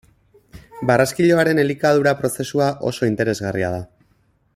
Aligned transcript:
Barraskiloaren 0.91 1.61
elikadura 1.63 2.13
prozesua 2.21 2.71
oso 2.93 3.11
interesgarria 3.11 3.71
da. 3.77 3.83